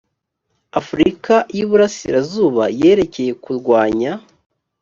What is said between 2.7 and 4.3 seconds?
yerekeye kurwanya